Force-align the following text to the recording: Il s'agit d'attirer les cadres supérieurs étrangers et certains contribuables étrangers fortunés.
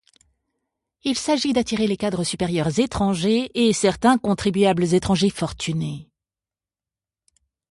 Il 1.03 1.15
s'agit 1.15 1.53
d'attirer 1.53 1.85
les 1.85 1.95
cadres 1.95 2.23
supérieurs 2.23 2.79
étrangers 2.79 3.51
et 3.53 3.71
certains 3.71 4.17
contribuables 4.17 4.95
étrangers 4.95 5.29
fortunés. 5.29 6.09